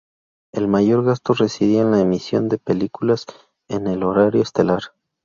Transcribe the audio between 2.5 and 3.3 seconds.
películas